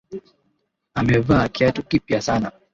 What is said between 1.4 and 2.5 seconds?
kiatu kipya sana.